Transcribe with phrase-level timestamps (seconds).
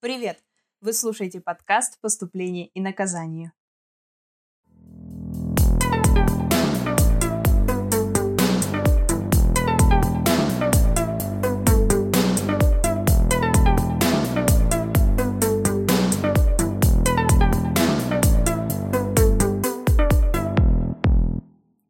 [0.00, 0.38] Привет!
[0.80, 3.50] Вы слушаете подкаст «Поступление и наказание».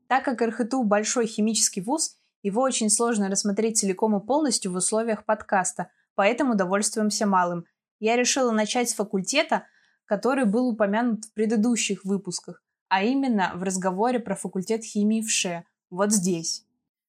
[0.07, 5.27] Так как РХТУ большой химический вуз, его очень сложно рассмотреть целиком и полностью в условиях
[5.27, 7.67] подкаста, поэтому довольствуемся малым–
[8.01, 9.67] я решила начать с факультета,
[10.05, 15.65] который был упомянут в предыдущих выпусках, а именно в разговоре про факультет химии в ШЕ,
[15.91, 16.65] вот здесь.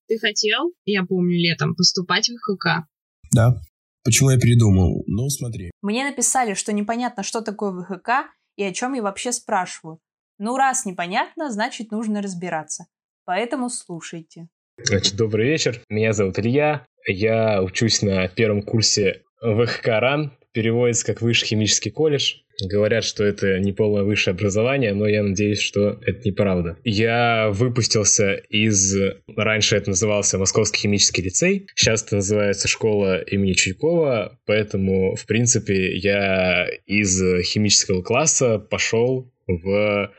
[0.08, 2.88] Ты хотел, я помню, летом поступать в ВХК?
[3.32, 3.62] Да.
[4.04, 5.04] Почему я передумал?
[5.08, 5.72] Ну, смотри.
[5.82, 10.00] Мне написали, что непонятно, что такое ВХК и о чем я вообще спрашиваю.
[10.38, 12.88] Ну, раз непонятно, значит, нужно разбираться.
[13.26, 14.48] Поэтому слушайте.
[14.84, 15.82] Значит, добрый вечер.
[15.90, 16.86] Меня зовут Илья.
[17.06, 22.34] Я учусь на первом курсе ВХК РАН переводится как высший химический колледж.
[22.62, 26.78] Говорят, что это не полное высшее образование, но я надеюсь, что это неправда.
[26.84, 28.94] Я выпустился из...
[29.38, 35.96] Раньше это назывался Московский химический лицей, сейчас это называется школа имени Чуйкова, поэтому, в принципе,
[35.96, 40.12] я из химического класса пошел в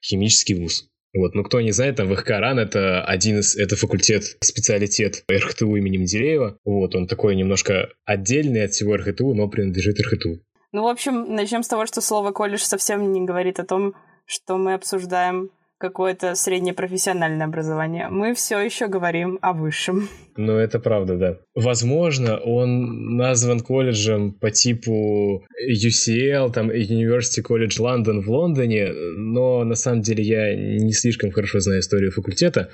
[0.00, 0.88] химический вуз.
[1.14, 5.74] Вот, ну кто не знает, там ВХК РАН это один из, это факультет, специалитет РХТУ
[5.76, 6.58] имени Менделеева.
[6.64, 10.40] Вот, он такой немножко отдельный от всего РХТУ, но принадлежит РХТУ.
[10.72, 13.94] Ну, в общем, начнем с того, что слово колледж совсем не говорит о том,
[14.26, 18.08] что мы обсуждаем какое-то среднепрофессиональное образование.
[18.08, 20.08] Мы все еще говорим о высшем.
[20.36, 21.38] Ну, это правда, да.
[21.54, 29.74] Возможно, он назван колледжем по типу UCL, там, University College London в Лондоне, но на
[29.74, 32.70] самом деле я не слишком хорошо знаю историю факультета,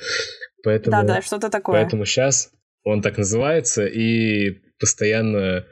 [0.62, 0.96] поэтому...
[0.96, 1.80] Да-да, что-то такое.
[1.80, 2.50] Поэтому сейчас
[2.84, 5.64] он так называется, и постоянно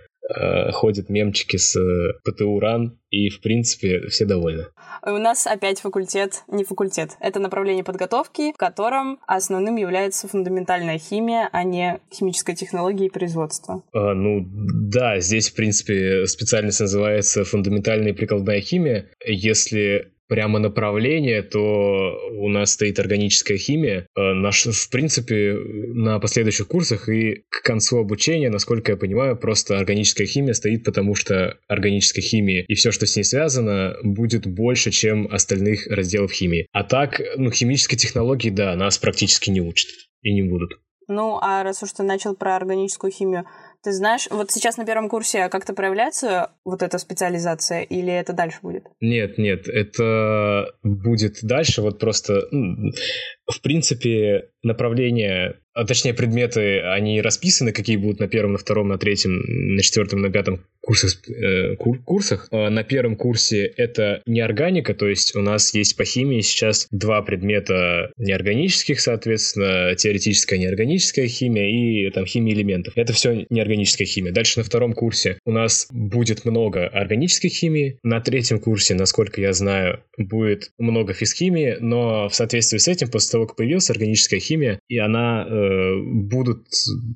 [0.72, 4.66] ходят мемчики с э, ПТУ РАН, и, в принципе, все довольны.
[5.04, 11.48] У нас опять факультет, не факультет, это направление подготовки, в котором основным является фундаментальная химия,
[11.52, 13.82] а не химическая технология и производство.
[13.92, 19.10] А, ну, да, здесь, в принципе, специальность называется фундаментальная и прикладная химия.
[19.26, 24.06] Если прямо направление, то у нас стоит органическая химия.
[24.16, 29.78] Э, наш, в принципе, на последующих курсах и к концу обучения, насколько я понимаю, просто
[29.78, 34.90] органическая химия стоит, потому что органическая химия и все, что с ней связано, будет больше,
[34.90, 36.66] чем остальных разделов химии.
[36.72, 39.90] А так, ну, химические технологии, да, нас практически не учат
[40.22, 40.78] и не будут.
[41.08, 43.44] Ну, а раз уж ты начал про органическую химию,
[43.82, 48.58] ты знаешь, вот сейчас на первом курсе как-то проявляется вот эта специализация или это дальше
[48.62, 48.84] будет?
[49.00, 52.42] Нет, нет, это будет дальше, вот просто,
[53.52, 58.98] в принципе, направление а точнее предметы, они расписаны, какие будут на первом, на втором, на
[58.98, 59.40] третьем,
[59.74, 61.18] на четвертом, на пятом курсах.
[61.28, 62.48] Э, кур, курсах.
[62.50, 67.22] А на первом курсе это неорганика, то есть у нас есть по химии сейчас два
[67.22, 72.92] предмета неорганических, соответственно, теоретическая неорганическая химия и там химия элементов.
[72.96, 74.32] Это все неорганическая химия.
[74.32, 77.98] Дальше на втором курсе у нас будет много органической химии.
[78.02, 83.32] На третьем курсе, насколько я знаю, будет много физхимии, но в соответствии с этим, после
[83.32, 86.66] того, как появилась органическая химия, и она Э, будут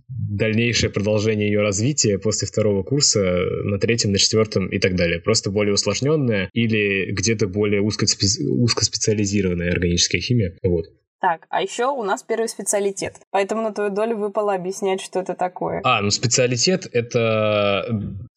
[0.09, 5.21] дальнейшее продолжение ее развития после второго курса на третьем, на четвертом и так далее.
[5.21, 10.57] Просто более усложненная или где-то более узкоспе- узкоспециализированная органическая химия.
[10.63, 10.87] Вот.
[11.21, 13.17] Так, а еще у нас первый специалитет.
[13.31, 15.81] Поэтому на твою долю выпало объяснять, что это такое.
[15.83, 17.87] А, ну специалитет— это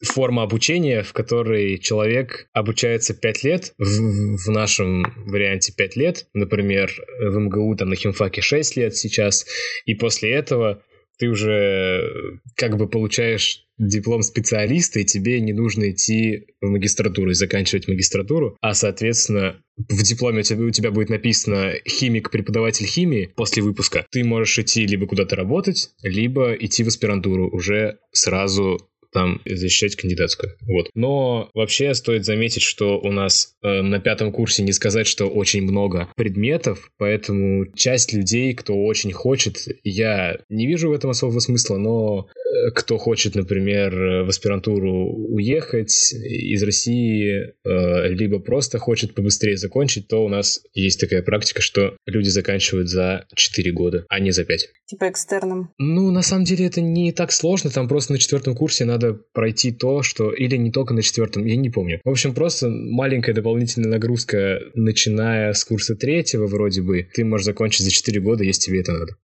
[0.01, 6.91] форма обучения, в которой человек обучается 5 лет, в, в нашем варианте 5 лет, например,
[7.19, 9.46] в МГУ там на химфаке 6 лет сейчас,
[9.85, 10.81] и после этого
[11.19, 17.34] ты уже как бы получаешь диплом специалиста, и тебе не нужно идти в магистратуру и
[17.34, 23.63] заканчивать магистратуру, а, соответственно, в дипломе у тебя, у тебя будет написано «химик-преподаватель химии» после
[23.63, 24.06] выпуска.
[24.12, 30.53] Ты можешь идти либо куда-то работать, либо идти в аспирантуру уже сразу там защищать кандидатскую.
[30.62, 30.90] Вот.
[30.94, 35.64] Но вообще стоит заметить, что у нас э, на пятом курсе не сказать, что очень
[35.64, 41.78] много предметов, поэтому часть людей, кто очень хочет, я не вижу в этом особого смысла,
[41.78, 49.58] но э, кто хочет, например, в аспирантуру уехать из России, э, либо просто хочет побыстрее
[49.58, 54.32] закончить, то у нас есть такая практика, что люди заканчивают за 4 года, а не
[54.32, 54.70] за 5.
[54.85, 55.72] типа экстерном?
[55.78, 58.98] Ну, на самом деле это не так сложно, там просто на четвертом курсе надо
[59.34, 60.31] пройти то, что...
[60.31, 61.99] Или не только на четвертом, я не помню.
[62.03, 67.85] В общем, просто маленькая дополнительная нагрузка, начиная с курса третьего вроде бы, ты можешь закончить
[67.85, 69.16] за 4 года, если тебе это надо.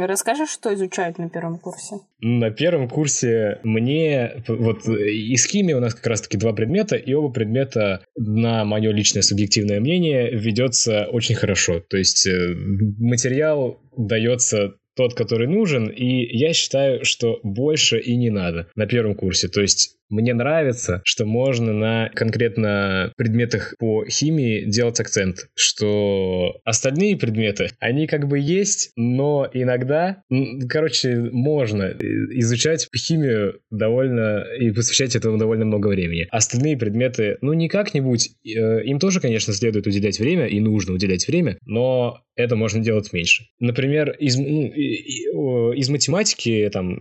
[0.00, 1.96] Расскажешь, что изучают на первом курсе?
[2.20, 4.42] На первом курсе мне...
[4.48, 9.22] Вот из химии у нас как раз-таки два предмета, и оба предмета, на мое личное
[9.22, 11.78] субъективное мнение, ведется очень хорошо.
[11.78, 12.54] То есть э,
[12.98, 19.14] материал дается тот, который нужен, и я считаю, что больше и не надо на первом
[19.14, 19.48] курсе.
[19.48, 27.16] То есть мне нравится, что можно на конкретно предметах по химии делать акцент, что остальные
[27.16, 30.22] предметы, они как бы есть, но иногда,
[30.68, 31.96] короче, можно
[32.30, 36.26] изучать химию довольно и посвящать этому довольно много времени.
[36.30, 41.26] Остальные предметы, ну, не как-нибудь, э, им тоже, конечно, следует уделять время, и нужно уделять
[41.26, 43.44] время, но это можно делать меньше.
[43.58, 47.00] Например, из, из математики, там,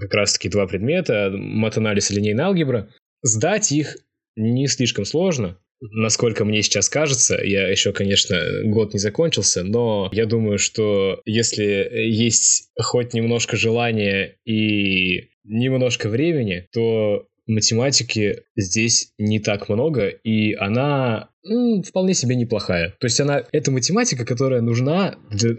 [0.00, 2.88] как раз-таки два предмета, матанализ и линейная алгебра,
[3.22, 3.96] сдать их
[4.36, 5.58] не слишком сложно,
[5.90, 11.90] насколько мне сейчас кажется, я еще, конечно, год не закончился, но я думаю, что если
[11.92, 21.30] есть хоть немножко желания и немножко времени, то математики здесь не так много, и она
[21.86, 22.94] вполне себе неплохая.
[23.00, 25.56] То есть она, это математика, которая нужна, для,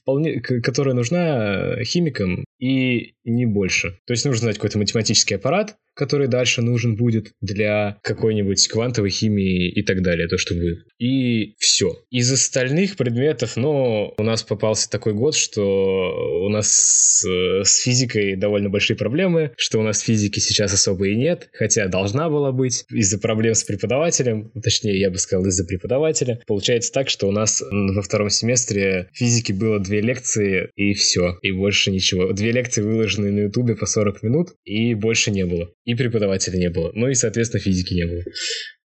[0.00, 3.98] вполне, которая нужна химикам и не больше.
[4.06, 9.70] То есть нужно знать какой-то математический аппарат, который дальше нужен будет для какой-нибудь квантовой химии
[9.70, 10.86] и так далее, то, что будет.
[10.98, 11.98] И все.
[12.10, 17.24] Из остальных предметов, ну, у нас попался такой год, что у нас с,
[17.64, 22.30] с физикой довольно большие проблемы, что у нас физики сейчас особо и нет, хотя должна
[22.30, 26.40] была быть из-за проблем с преподавателем, точнее, я бы сказал, из-за преподавателя.
[26.46, 31.52] Получается так, что у нас во втором семестре физики было две лекции и все, и
[31.52, 32.32] больше ничего.
[32.32, 35.70] Две лекции выложены на ютубе по 40 минут, и больше не было.
[35.84, 36.90] И преподавателя не было.
[36.94, 38.22] Ну и, соответственно, физики не было.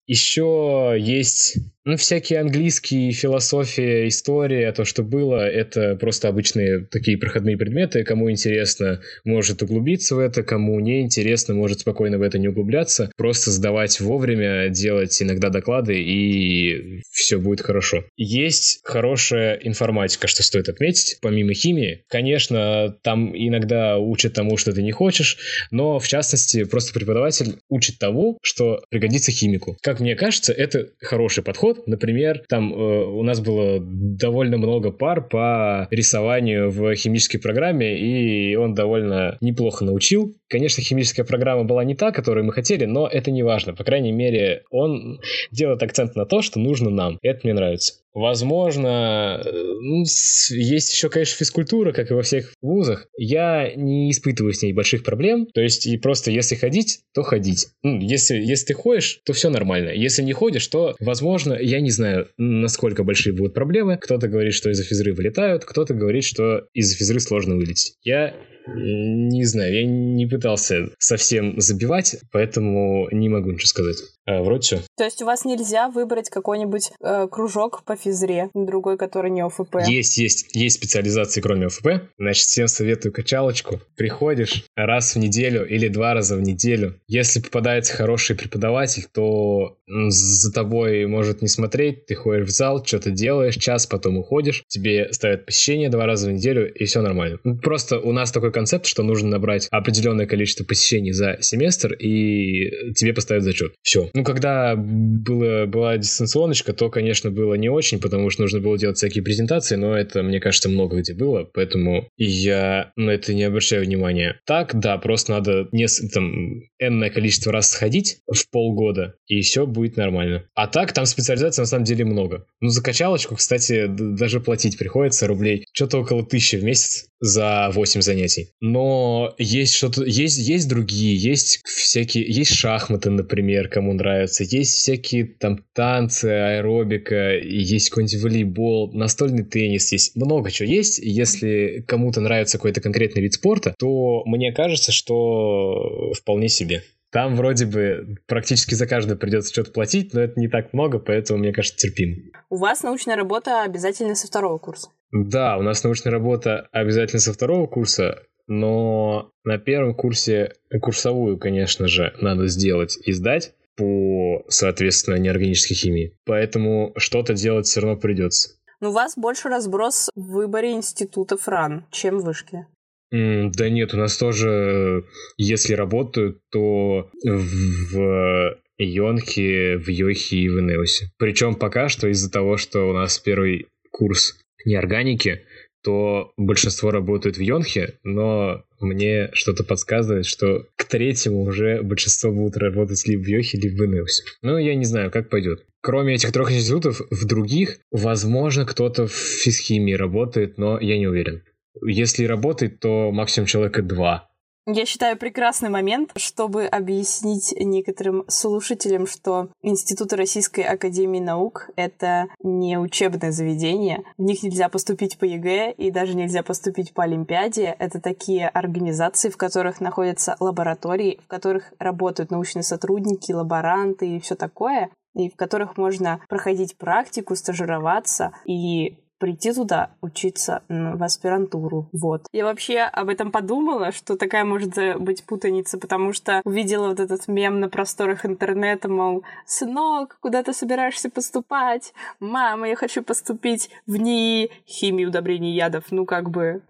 [0.06, 7.56] Еще есть ну, всякие английские, философия, история, то, что было, это просто обычные такие проходные
[7.56, 8.04] предметы.
[8.04, 13.10] Кому интересно, может углубиться в это, кому не интересно, может спокойно в это не углубляться.
[13.16, 18.04] Просто сдавать вовремя, делать иногда доклады, и все будет хорошо.
[18.18, 22.02] Есть хорошая информатика, что стоит отметить, помимо химии.
[22.08, 25.38] Конечно, там иногда учат тому, что ты не хочешь,
[25.70, 29.78] но в частности, просто преподаватель учит тому, что пригодится химику.
[29.80, 35.26] Как мне кажется, это хороший подход, Например, там э, у нас было довольно много пар
[35.26, 40.34] по рисованию в химической программе, и он довольно неплохо научил.
[40.48, 43.74] Конечно, химическая программа была не та, которую мы хотели, но это не важно.
[43.74, 45.20] По крайней мере, он
[45.50, 47.18] делает акцент на то, что нужно нам.
[47.22, 47.94] Это мне нравится.
[48.14, 53.06] Возможно, э, ну, есть еще, конечно, физкультура, как и во всех вузах.
[53.16, 55.46] Я не испытываю с ней больших проблем.
[55.46, 57.68] То есть, и просто если ходить, то ходить.
[57.82, 59.90] Ну, если, если ты ходишь, то все нормально.
[59.90, 63.98] Если не ходишь, то, возможно, я не знаю, насколько большие будут проблемы.
[63.98, 67.94] Кто-то говорит, что из-за физры вылетают, кто-то говорит, что из-за физры сложно вылететь.
[68.02, 68.34] Я
[68.74, 73.98] не знаю, я не пытался совсем забивать, поэтому не могу ничего сказать.
[74.28, 74.80] А, вроде все.
[74.96, 79.76] То есть у вас нельзя выбрать какой-нибудь э, кружок по физре, другой, который не ОФП?
[79.86, 81.88] Есть, есть, есть специализации, кроме ОФП.
[82.18, 83.80] Значит, всем советую качалочку.
[83.96, 87.00] Приходишь раз в неделю или два раза в неделю.
[87.08, 89.78] Если попадается хороший преподаватель, то
[90.08, 95.10] за тобой может не смотреть, ты ходишь в зал, что-то делаешь, час, потом уходишь, тебе
[95.12, 97.38] ставят посещение два раза в неделю, и все нормально.
[97.62, 103.14] Просто у нас такой концепт, что нужно набрать определенное количество посещений за семестр, и тебе
[103.14, 103.72] поставят зачет.
[103.82, 104.10] Все.
[104.18, 108.96] Ну, когда было, была дистанционочка, то, конечно, было не очень, потому что нужно было делать
[108.96, 113.84] всякие презентации, но это, мне кажется, много где было, поэтому я на это не обращаю
[113.84, 114.40] внимания.
[114.44, 119.96] Так, да, просто надо не, там, энное количество раз сходить в полгода, и все будет
[119.96, 120.44] нормально.
[120.54, 122.46] А так, там специализации на самом деле много.
[122.60, 125.64] Ну, за качалочку, кстати, даже платить приходится рублей.
[125.72, 128.50] Что-то около тысячи в месяц за 8 занятий.
[128.60, 135.24] Но есть что-то, есть, есть другие, есть всякие, есть шахматы, например, кому нравится, есть всякие
[135.24, 140.98] там танцы, аэробика, есть какой-нибудь волейбол, настольный теннис, есть много чего есть.
[140.98, 146.67] Если кому-то нравится какой-то конкретный вид спорта, то мне кажется, что вполне себе.
[147.10, 151.38] Там вроде бы практически за каждое придется что-то платить, но это не так много, поэтому,
[151.38, 152.32] мне кажется, терпим.
[152.50, 154.90] У вас научная работа обязательно со второго курса?
[155.10, 161.88] Да, у нас научная работа обязательно со второго курса, но на первом курсе курсовую, конечно
[161.88, 166.18] же, надо сделать и сдать по, соответственно, неорганической химии.
[166.26, 168.50] Поэтому что-то делать все равно придется.
[168.80, 172.56] Но у вас больше разброс в выборе институтов РАН, чем в вышке.
[172.56, 172.77] Mm,
[173.10, 175.04] да нет, у нас тоже,
[175.36, 181.10] если работают, то в Йонхе, в Йохе и в Инеусе.
[181.18, 185.42] Причем пока что из-за того, что у нас первый курс неорганики,
[185.82, 192.56] то большинство работают в Йонхе, но мне что-то подсказывает, что к третьему уже большинство будут
[192.56, 194.24] работать либо в Йохе, либо в Инеусе.
[194.42, 195.64] Ну, я не знаю, как пойдет.
[195.80, 201.42] Кроме этих трех институтов, в других, возможно, кто-то в физхимии работает, но я не уверен.
[201.82, 204.28] Если работает, то максимум человека два.
[204.70, 212.78] Я считаю прекрасный момент, чтобы объяснить некоторым слушателям, что Институт Российской Академии Наук— это не
[212.78, 214.02] учебное заведение.
[214.18, 217.74] В них нельзя поступить по ЕГЭ и даже нельзя поступить по Олимпиаде.
[217.78, 224.34] Это такие организации, в которых находятся лаборатории, в которых работают научные сотрудники, лаборанты и все
[224.34, 231.88] такое и в которых можно проходить практику, стажироваться и прийти туда учиться в аспирантуру.
[231.92, 232.26] Вот.
[232.32, 237.28] Я вообще об этом подумала, что такая может быть путаница, потому что увидела вот этот
[237.28, 241.92] мем на просторах интернета, мол, сынок, куда ты собираешься поступать?
[242.20, 245.84] Мама, я хочу поступить в НИИ химии удобрений ядов.
[245.90, 246.62] Ну, как бы,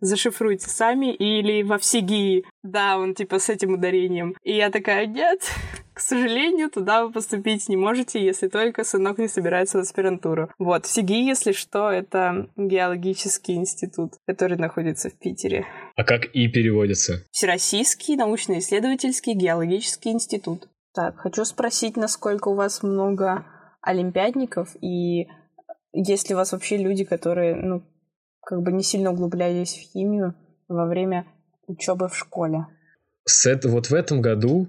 [0.00, 1.12] зашифруйте сами.
[1.14, 2.44] Или во ВСИГИ.
[2.62, 4.34] Да, он типа с этим ударением.
[4.42, 5.40] И я такая, нет,
[5.96, 10.50] к сожалению, туда вы поступить не можете, если только сынок не собирается в аспирантуру.
[10.58, 15.64] Вот, в СИГИ, если что, это геологический институт, который находится в Питере.
[15.96, 17.24] А как И переводится?
[17.30, 20.68] Всероссийский научно-исследовательский геологический институт.
[20.92, 23.46] Так, хочу спросить, насколько у вас много
[23.80, 25.28] олимпиадников и
[25.94, 27.82] есть ли у вас вообще люди, которые, ну,
[28.42, 30.34] как бы не сильно углублялись в химию
[30.68, 31.24] во время
[31.66, 32.66] учебы в школе?
[33.24, 34.68] С это, вот в этом году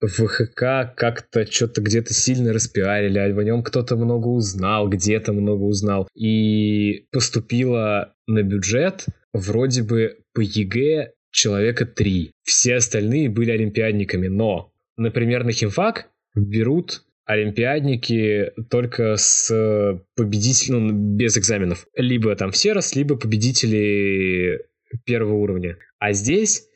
[0.00, 6.08] ВХК как-то что-то где-то сильно распиарили, а о нем кто-то много узнал, где-то много узнал.
[6.14, 12.32] И поступило на бюджет вроде бы по ЕГЭ человека три.
[12.42, 21.38] Все остальные были олимпиадниками, но, например, на химфак берут олимпиадники только с победителем, ну, без
[21.38, 21.86] экзаменов.
[21.94, 24.62] Либо там все раз, либо победители
[25.04, 25.78] первого уровня.
[25.98, 26.66] А здесь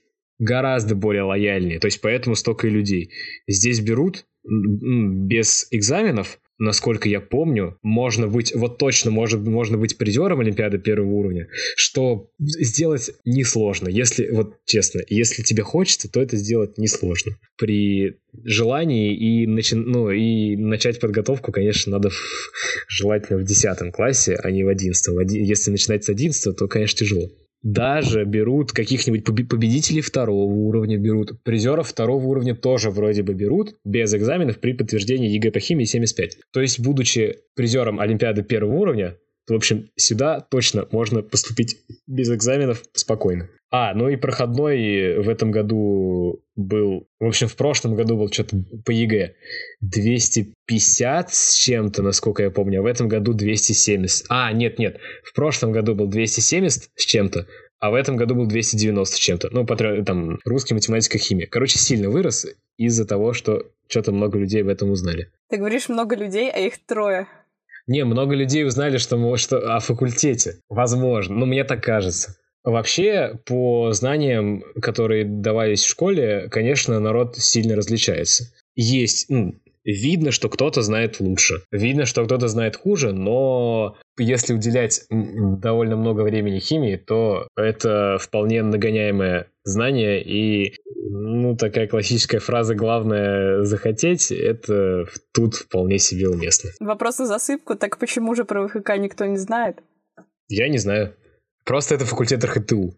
[0.44, 3.10] гораздо более лояльнее, то есть поэтому столько и людей.
[3.48, 10.40] Здесь берут без экзаменов, насколько я помню, можно быть, вот точно может, можно быть призером
[10.40, 16.78] Олимпиады первого уровня, что сделать несложно, если, вот честно, если тебе хочется, то это сделать
[16.78, 17.36] несложно.
[17.56, 22.14] При желании и, начи, ну, и начать подготовку, конечно, надо в,
[22.88, 25.32] желательно в 10 классе, а не в 11.
[25.32, 27.30] Если начинать с 11, то, конечно, тяжело
[27.64, 31.42] даже берут каких-нибудь победителей второго уровня берут.
[31.42, 36.38] Призеров второго уровня тоже вроде бы берут без экзаменов при подтверждении ЕГЭ по химии 75.
[36.52, 39.16] То есть, будучи призером Олимпиады первого уровня,
[39.48, 43.48] в общем, сюда точно можно поступить без экзаменов спокойно.
[43.70, 48.56] А, ну и проходной в этом году был, в общем, в прошлом году был что-то
[48.84, 49.34] по ЕГЭ
[49.80, 54.26] 250 с чем-то, насколько я помню, а в этом году 270.
[54.28, 57.48] А, нет, нет, в прошлом году был 270 с чем-то,
[57.80, 59.48] а в этом году был 290 с чем-то.
[59.50, 61.48] Ну, по, там, русский, математика, химия.
[61.48, 62.46] Короче, сильно вырос
[62.78, 65.32] из-за того, что что-то много людей в этом узнали.
[65.50, 67.26] Ты говоришь много людей, а их трое.
[67.86, 70.60] Не, много людей узнали, что, что о факультете.
[70.68, 71.36] Возможно.
[71.36, 72.36] Ну, мне так кажется.
[72.64, 78.52] Вообще, по знаниям, которые давались в школе, конечно, народ сильно различается.
[78.74, 85.02] Есть, ну, видно, что кто-то знает лучше, видно, что кто-то знает хуже, но если уделять
[85.10, 93.62] довольно много времени химии, то это вполне нагоняемое знание, и ну, такая классическая фраза «главное
[93.64, 96.70] захотеть»— это тут вполне себе уместно.
[96.80, 99.78] Вопрос на засыпку, так почему же про ВХК никто не знает?
[100.48, 101.14] Я не знаю.
[101.64, 102.94] Просто это факультет РХТУ.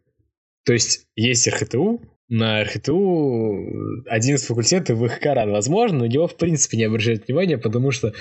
[0.65, 6.37] То есть есть РХТУ, на РХТУ один из факультетов в их возможно, но него в
[6.37, 8.13] принципе не обращают внимания, потому что,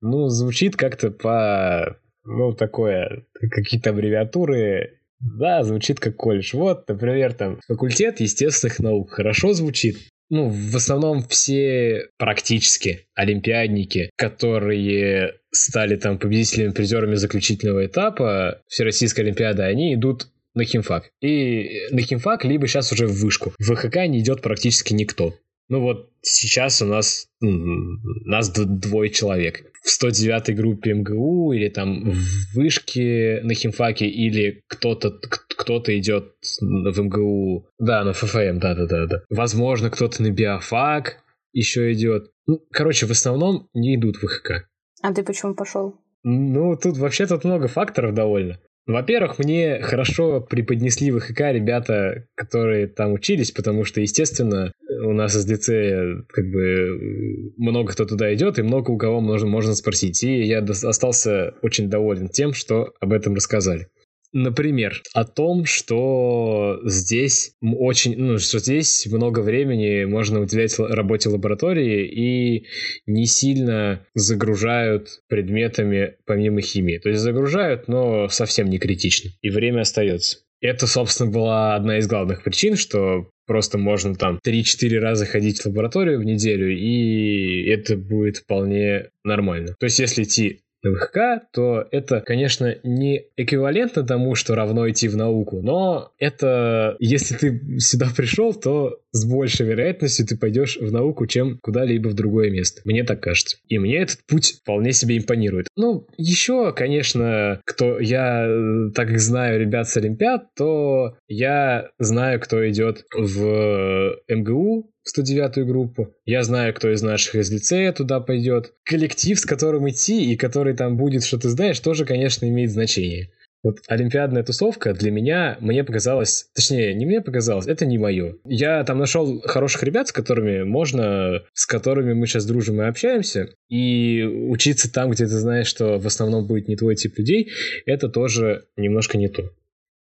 [0.00, 6.50] ну, звучит как-то по, ну, такое, какие-то аббревиатуры, да, звучит как колледж.
[6.54, 9.12] Вот, например, там, факультет естественных наук.
[9.12, 9.96] Хорошо звучит,
[10.30, 19.62] ну, в основном все практически олимпиадники, которые стали там победителями, призерами заключительного этапа Всероссийской Олимпиады,
[19.62, 21.10] они идут на химфак.
[21.20, 23.52] И на химфак, либо сейчас уже в вышку.
[23.58, 25.34] В ВХК не идет практически никто.
[25.68, 29.64] Ну вот сейчас у нас, нас двое человек.
[29.82, 35.10] В 109-й группе МГУ или там в вышке на химфаке или кто-то
[35.56, 37.66] кто-то идет в МГУ.
[37.78, 39.22] Да, на ФФМ, да-да-да.
[39.30, 41.18] Возможно, кто-то на биофак
[41.52, 42.30] еще идет.
[42.46, 44.68] Ну, короче, в основном не идут в ВХК.
[45.02, 45.94] А ты почему пошел?
[46.22, 48.58] Ну, тут вообще тут много факторов довольно.
[48.86, 54.72] Во-первых, мне хорошо преподнесли в ХК ребята, которые там учились, потому что, естественно,
[55.02, 59.48] у нас из лицея как бы много кто туда идет, и много у кого можно,
[59.48, 60.22] можно спросить.
[60.22, 63.88] И я остался очень доволен тем, что об этом рассказали.
[64.34, 72.04] Например, о том, что здесь очень, ну, что здесь много времени можно уделять работе лаборатории
[72.04, 72.66] и
[73.06, 76.98] не сильно загружают предметами помимо химии.
[76.98, 79.30] То есть загружают, но совсем не критично.
[79.40, 80.38] И время остается.
[80.60, 85.66] Это, собственно, была одна из главных причин, что просто можно там 3-4 раза ходить в
[85.66, 89.76] лабораторию в неделю, и это будет вполне нормально.
[89.78, 95.16] То есть, если идти ВХК, то это, конечно, не эквивалентно тому, что равно идти в
[95.16, 101.26] науку, но это, если ты сюда пришел, то с большей вероятностью ты пойдешь в науку,
[101.26, 102.82] чем куда-либо в другое место.
[102.84, 103.58] Мне так кажется.
[103.68, 105.68] И мне этот путь вполне себе импонирует.
[105.76, 112.68] Ну, еще, конечно, кто я э, так знаю ребят с Олимпиад, то я знаю, кто
[112.68, 116.14] идет в МГУ, 109-ю группу.
[116.24, 118.72] Я знаю, кто из наших из лицея туда пойдет.
[118.84, 123.30] Коллектив, с которым идти и который там будет, что ты знаешь, тоже, конечно, имеет значение.
[123.64, 128.36] Вот олимпиадная тусовка для меня, мне показалось, точнее, не мне показалось, это не мое.
[128.44, 133.48] Я там нашел хороших ребят, с которыми можно, с которыми мы сейчас дружим и общаемся,
[133.70, 137.52] и учиться там, где ты знаешь, что в основном будет не твой тип людей,
[137.86, 139.50] это тоже немножко не то,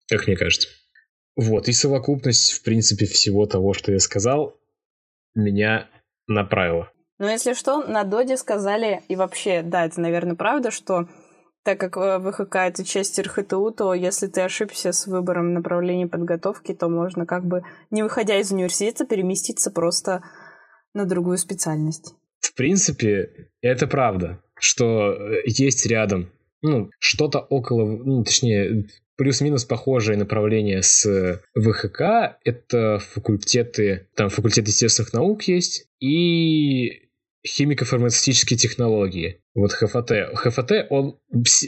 [0.09, 0.68] как мне кажется.
[1.35, 4.61] Вот, и совокупность, в принципе, всего того, что я сказал,
[5.35, 5.89] меня
[6.27, 6.91] направила.
[7.19, 11.07] Ну, если что, на Доде сказали, и вообще, да, это, наверное, правда, что
[11.63, 16.89] так как ВХК— это часть РХТУ, то если ты ошибся с выбором направления подготовки, то
[16.89, 20.23] можно как бы, не выходя из университета, переместиться просто
[20.95, 22.15] на другую специальность.
[22.41, 26.31] В принципе, это правда, что э, есть рядом
[26.63, 28.87] ну, что-то около, ну, точнее,
[29.21, 32.39] плюс-минус похожее направление с ВХК.
[32.43, 37.11] Это факультеты, там факультет естественных наук есть, и
[37.47, 39.43] химико-фармацевтические технологии.
[39.55, 40.35] Вот ХФТ.
[40.37, 41.19] ХФТ, он,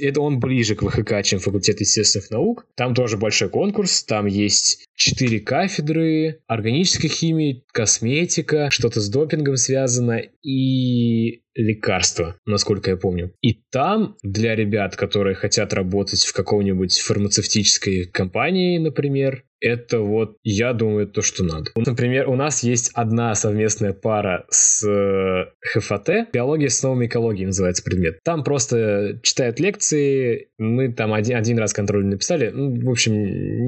[0.00, 2.66] это он ближе к ВХК, чем факультет естественных наук.
[2.74, 10.22] Там тоже большой конкурс, там есть четыре кафедры, органической химии, косметика, что-то с допингом связано
[10.42, 13.34] и лекарства, насколько я помню.
[13.40, 20.72] И там для ребят, которые хотят работать в каком-нибудь фармацевтической компании, например, это вот, я
[20.72, 21.70] думаю, то, что надо.
[21.76, 27.84] Например, у нас есть одна совместная пара с э, ХФТ, биология с новой экологией называется
[27.84, 28.18] предмет.
[28.24, 33.14] Там просто читают лекции, мы там один, один раз контроль написали, ну, в общем,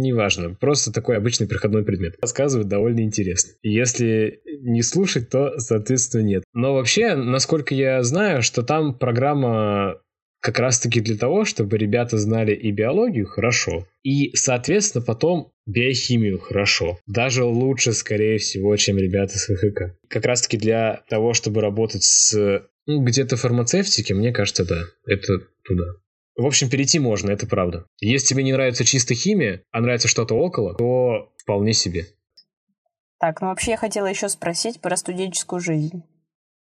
[0.00, 2.16] неважно, просто такой обычный проходной предмет.
[2.20, 3.52] Рассказывают довольно интересно.
[3.62, 6.44] Если не слушать, то, соответственно, нет.
[6.52, 10.00] Но вообще, насколько я знаю, что там программа
[10.44, 16.98] как раз-таки для того, чтобы ребята знали и биологию хорошо, и, соответственно, потом биохимию хорошо.
[17.06, 19.96] Даже лучше, скорее всего, чем ребята с ВХК.
[20.06, 25.84] Как раз-таки для того, чтобы работать с ну, где-то фармацевтики, мне кажется, да, это туда.
[26.36, 27.86] В общем, перейти можно, это правда.
[28.00, 32.04] Если тебе не нравится чисто химия, а нравится что-то около, то вполне себе.
[33.18, 36.02] Так, ну вообще я хотела еще спросить про студенческую жизнь.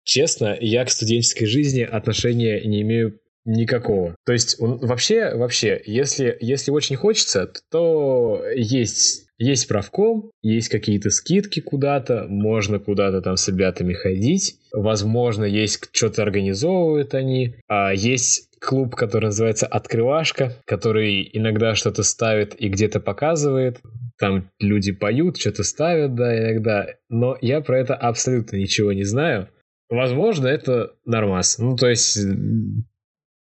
[0.05, 4.17] Честно, я к студенческой жизни отношения не имею Никакого.
[4.25, 11.61] То есть вообще, вообще, если, если очень хочется, то есть есть правком, есть какие-то скидки
[11.61, 18.95] куда-то, можно куда-то там с ребятами ходить, возможно, есть что-то организовывают они, а есть клуб,
[18.95, 23.79] который называется «Открывашка», который иногда что-то ставит и где-то показывает,
[24.19, 29.47] там люди поют, что-то ставят, да, иногда, но я про это абсолютно ничего не знаю.
[29.89, 31.59] Возможно, это нормас.
[31.59, 32.19] Ну, то есть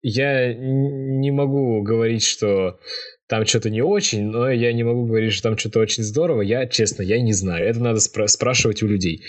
[0.03, 2.77] я не могу говорить, что
[3.27, 6.41] там что-то не очень, но я не могу говорить, что там что-то очень здорово.
[6.41, 7.65] Я, честно, я не знаю.
[7.65, 9.23] Это надо спра- спрашивать у людей.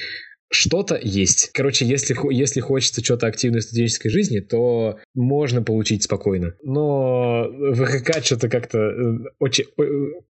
[0.51, 1.51] Что-то есть.
[1.53, 6.55] Короче, если, если хочется что-то активной студенческой жизни, то можно получить спокойно.
[6.63, 9.65] Но ВХК что-то как-то э, очень,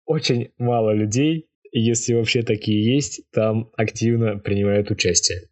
[0.05, 5.49] очень мало людей, если вообще такие есть, там активно принимают участие.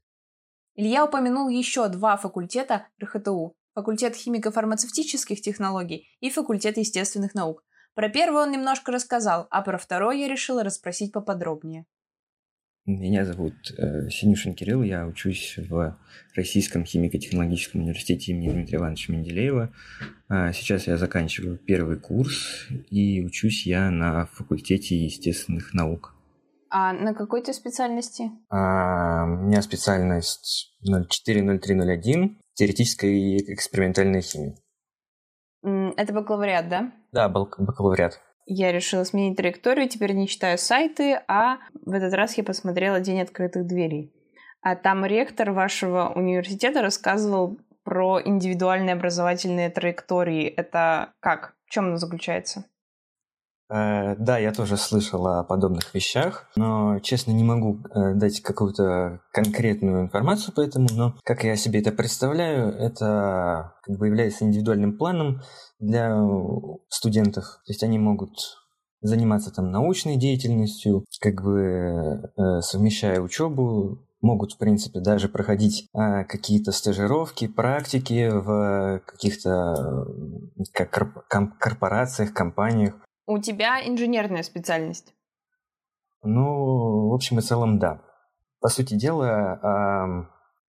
[0.77, 7.65] Илья упомянул еще два факультета РХТУ факультет химико-фармацевтических технологий и факультет естественных наук.
[7.95, 11.87] Про первый он немножко рассказал, а про второй я решила расспросить поподробнее.
[12.87, 15.97] Меня зовут э, Синюшин Кирилл, я учусь в
[16.35, 19.73] Российском химико-технологическом университете имени Дмитрия Ивановича Менделеева.
[20.29, 26.15] А сейчас я заканчиваю первый курс и учусь я на факультете естественных наук.
[26.69, 28.25] А на какой ты специальности?
[28.51, 34.57] А, у меня специальность 040301 теоретическая и экспериментальная химия.
[35.63, 36.93] Это бакалавриат, да?
[37.13, 38.21] Да, бакалавриат.
[38.47, 43.23] Я решила сменить траекторию, теперь не читаю сайты, а в этот раз я посмотрела День
[43.23, 44.13] открытых дверей.
[44.61, 50.47] А там ректор вашего университета рассказывал про индивидуальные образовательные траектории.
[50.47, 51.55] Это как?
[51.67, 52.65] В чем оно заключается?
[53.71, 59.21] Э, да, я тоже слышал о подобных вещах, но, честно, не могу э, дать какую-то
[59.33, 64.99] конкретную информацию по этому, но как я себе это представляю, это как бы является индивидуальным
[64.99, 65.41] планом
[65.79, 66.15] для
[66.89, 67.45] студентов.
[67.67, 68.33] То есть они могут
[69.01, 76.73] заниматься там научной деятельностью, как бы э, совмещая учебу, могут, в принципе, даже проходить какие-то
[76.73, 80.07] стажировки, практики в каких-то
[80.73, 80.91] как
[81.59, 82.95] корпорациях, компаниях.
[83.27, 85.15] У тебя инженерная специальность?
[86.23, 88.01] Ну, в общем и целом, да.
[88.61, 90.29] По сути дела,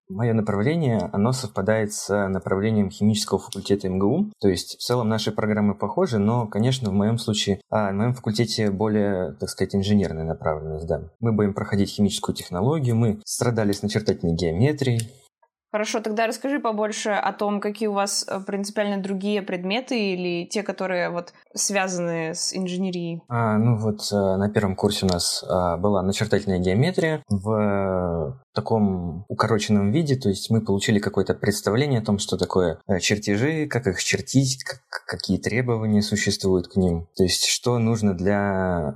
[0.09, 4.31] мое направление, оно совпадает с направлением химического факультета МГУ.
[4.39, 8.13] То есть в целом наши программы похожи, но, конечно, в моем случае, а, на моем
[8.13, 11.01] факультете более, так сказать, инженерная направленность, да.
[11.19, 15.09] Мы будем проходить химическую технологию, мы страдали с начертательной геометрией,
[15.75, 20.63] Хорошо, тогда расскажи побольше о том, какие у вас э, принципиально другие предметы или те,
[20.63, 23.21] которые вот связаны с инженерией.
[23.27, 29.25] А, ну вот э, на первом курсе у нас а, была начертательная геометрия в таком
[29.27, 33.87] укороченном виде, то есть мы получили какое-то представление о том, что такое э, чертежи, как
[33.87, 38.95] их чертить, как, какие требования существуют к ним, то есть что нужно для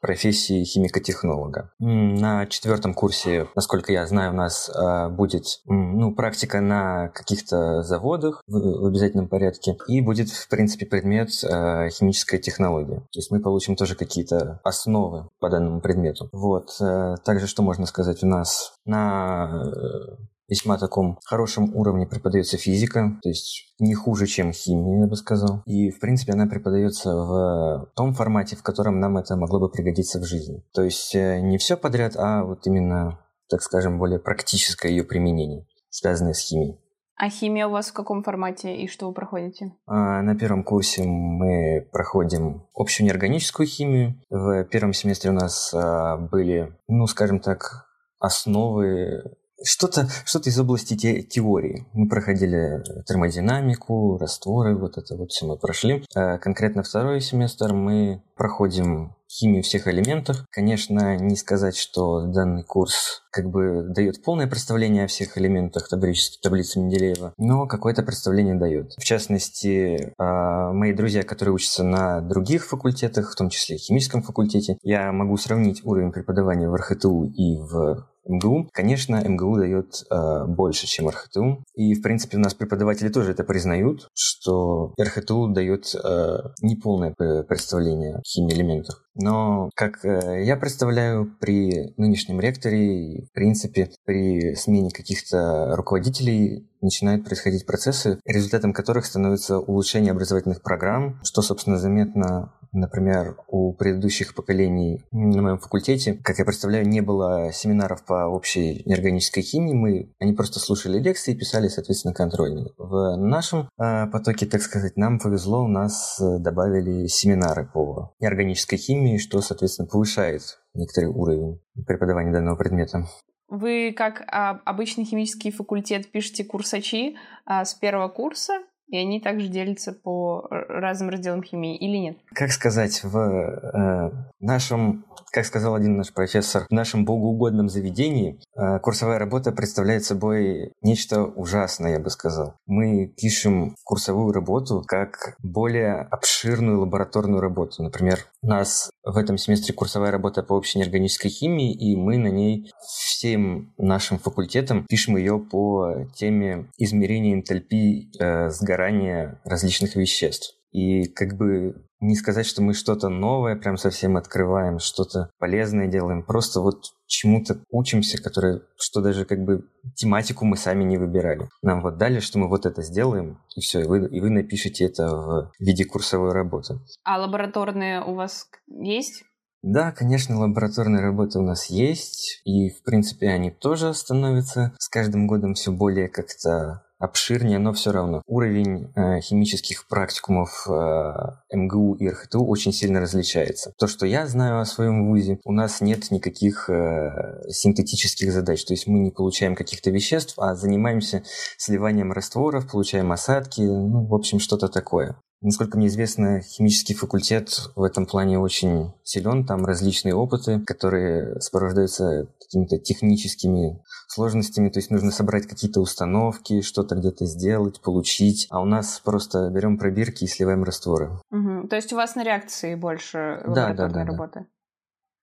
[0.00, 1.70] профессии химико-технолога.
[1.78, 4.70] На четвертом курсе, насколько я знаю, у нас
[5.10, 11.88] будет ну, практика на каких-то заводах в, обязательном порядке, и будет, в принципе, предмет э,
[11.90, 13.00] химическая технология.
[13.00, 16.28] То есть мы получим тоже какие-то основы по данному предмету.
[16.32, 16.70] Вот.
[16.80, 20.16] Э, также что можно сказать у нас на э,
[20.48, 25.62] весьма таком хорошем уровне преподается физика, то есть не хуже, чем химия, я бы сказал.
[25.66, 30.20] И, в принципе, она преподается в том формате, в котором нам это могло бы пригодиться
[30.20, 30.64] в жизни.
[30.72, 35.66] То есть э, не все подряд, а вот именно так скажем, более практическое ее применение
[35.90, 36.80] связанные с химией.
[37.16, 39.72] А химия у вас в каком формате и что вы проходите?
[39.86, 44.20] А, на первом курсе мы проходим общую неорганическую химию.
[44.28, 47.83] В первом семестре у нас а, были, ну, скажем так,
[48.24, 49.22] основы
[49.62, 51.86] что-то что из области те, теории.
[51.92, 56.04] Мы проходили термодинамику, растворы, вот это вот все мы прошли.
[56.14, 60.44] А конкретно второй семестр мы проходим химию всех элементов.
[60.50, 66.38] Конечно, не сказать, что данный курс как бы дает полное представление о всех элементах таблицы,
[66.40, 68.92] таблицы Менделеева, но какое-то представление дает.
[68.96, 74.78] В частности, а, мои друзья, которые учатся на других факультетах, в том числе химическом факультете,
[74.82, 78.68] я могу сравнить уровень преподавания в РХТУ и в МГУ.
[78.72, 81.64] Конечно, МГУ дает э, больше, чем РХТУ.
[81.74, 88.16] И, в принципе, у нас преподаватели тоже это признают, что РХТУ дает э, неполное представление
[88.16, 89.03] о химии элементов.
[89.14, 97.24] Но, как э, я представляю, при нынешнем ректоре, в принципе, при смене каких-то руководителей начинают
[97.24, 105.04] происходить процессы, результатом которых становится улучшение образовательных программ, что, собственно, заметно Например, у предыдущих поколений
[105.12, 109.72] на моем факультете, как я представляю, не было семинаров по общей неорганической химии.
[109.72, 112.72] Мы, они просто слушали лекции и писали, соответственно, контрольные.
[112.76, 118.76] В нашем э, потоке, так сказать, нам повезло, у нас э, добавили семинары по неорганической
[118.76, 123.06] химии, что, соответственно, повышает некоторый уровень преподавания данного предмета.
[123.48, 129.48] Вы, как а, обычный химический факультет, пишете курсачи а, с первого курса и они также
[129.48, 132.18] делятся по разным разделам химии или нет?
[132.34, 138.78] Как сказать, в э, нашем, как сказал один наш профессор, в нашем богоугодном заведении э,
[138.80, 142.54] курсовая работа представляет собой нечто ужасное, я бы сказал.
[142.66, 147.82] Мы пишем курсовую работу как более обширную лабораторную работу.
[147.82, 152.28] Например, у нас в этом семестре курсовая работа по общей неорганической химии, и мы на
[152.28, 160.54] ней всем нашим факультетом пишем ее по теме измерения энтальпии э, сгорания различных веществ.
[160.72, 166.24] И как бы не сказать, что мы что-то новое прям совсем открываем, что-то полезное делаем,
[166.24, 171.48] просто вот чему-то учимся, которое, что даже как бы тематику мы сами не выбирали.
[171.62, 174.84] Нам вот дали, что мы вот это сделаем, и все, и вы, и вы напишите
[174.84, 176.80] это в виде курсовой работы.
[177.04, 179.22] А лабораторные у вас есть?
[179.62, 185.26] Да, конечно, лабораторные работы у нас есть, и, в принципе, они тоже становятся с каждым
[185.26, 191.12] годом все более как-то обширнее, но все равно уровень э, химических практикумов э,
[191.52, 193.72] МГУ и РХТУ очень сильно различается.
[193.78, 198.72] То, что я знаю о своем вузе, у нас нет никаких э, синтетических задач, то
[198.72, 201.22] есть мы не получаем каких-то веществ, а занимаемся
[201.56, 205.16] сливанием растворов, получаем осадки, ну, в общем, что-то такое.
[205.44, 209.44] Насколько мне известно, химический факультет в этом плане очень силен.
[209.44, 214.70] Там различные опыты, которые сопровождаются какими-то техническими сложностями.
[214.70, 218.46] То есть нужно собрать какие-то установки, что-то где-то сделать, получить.
[218.48, 221.20] А у нас просто берем пробирки и сливаем растворы.
[221.30, 221.68] Угу.
[221.68, 224.40] То есть у вас на реакции больше да, да, да, работы?
[224.40, 224.46] Да.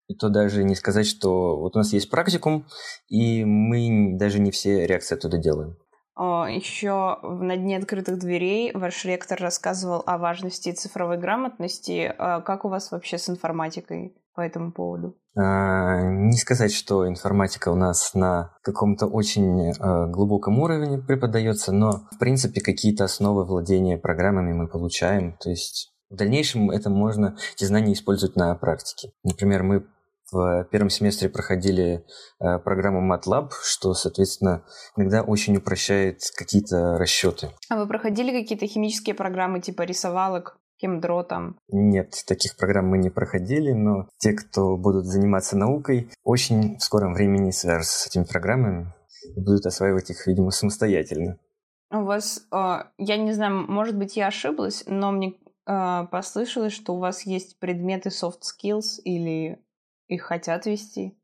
[0.07, 2.67] И то даже не сказать, что вот у нас есть практикум,
[3.07, 5.77] и мы даже не все реакции оттуда делаем.
[6.17, 12.13] Еще на дне открытых дверей ваш ректор рассказывал о важности цифровой грамотности.
[12.17, 15.15] А как у вас вообще с информатикой по этому поводу?
[15.37, 22.07] А, не сказать, что информатика у нас на каком-то очень а, глубоком уровне преподается, но
[22.11, 25.37] в принципе какие-то основы владения программами мы получаем.
[25.39, 29.13] То есть в дальнейшем это можно, эти знания использовать на практике.
[29.23, 29.85] Например, мы
[30.31, 32.05] в первом семестре проходили
[32.39, 34.63] э, программу MATLAB, что, соответственно,
[34.95, 37.49] иногда очень упрощает какие-то расчеты.
[37.69, 40.57] А вы проходили какие-то химические программы типа рисовалок?
[40.77, 41.59] Кемдро там?
[41.67, 47.13] Нет, таких программ мы не проходили, но те, кто будут заниматься наукой, очень в скором
[47.13, 48.91] времени свяжутся с этими программами
[49.35, 51.37] и будут осваивать их, видимо, самостоятельно.
[51.91, 55.35] У вас, э, я не знаю, может быть, я ошиблась, но мне
[55.67, 59.59] э, послышалось, что у вас есть предметы soft skills или
[60.11, 61.17] их хотят вести?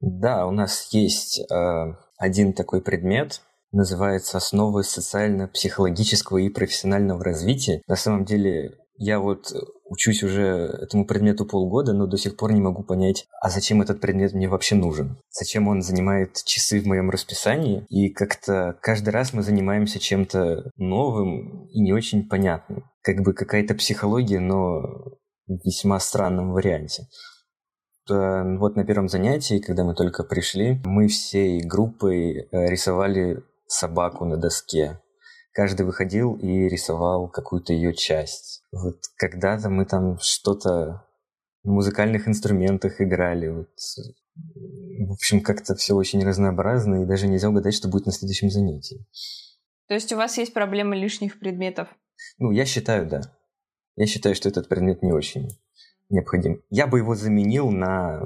[0.00, 7.82] Да, у нас есть э, один такой предмет, называется «Основы социально-психологического и профессионального развития».
[7.86, 9.52] На самом деле, я вот
[9.86, 10.42] учусь уже
[10.82, 14.48] этому предмету полгода, но до сих пор не могу понять, а зачем этот предмет мне
[14.48, 15.18] вообще нужен?
[15.30, 17.84] Зачем он занимает часы в моем расписании?
[17.88, 22.84] И как-то каждый раз мы занимаемся чем-то новым и не очень понятным.
[23.02, 24.80] Как бы какая-то психология, но
[25.46, 27.06] в весьма странном варианте.
[28.10, 34.24] Э, вот на первом занятии, когда мы только пришли, мы всей группой э, рисовали собаку
[34.24, 35.00] на доске.
[35.52, 38.62] Каждый выходил и рисовал какую-то ее часть.
[38.72, 41.06] Вот когда-то мы там что-то
[41.62, 43.48] на музыкальных инструментах играли.
[43.48, 43.70] Вот.
[45.08, 49.06] В общем, как-то все очень разнообразно, и даже нельзя угадать, что будет на следующем занятии.
[49.86, 51.88] То есть у вас есть проблемы лишних предметов?
[52.38, 53.22] Ну, я считаю, да.
[53.96, 55.50] Я считаю, что этот предмет не очень
[56.08, 56.60] необходим.
[56.70, 58.20] Я бы его заменил на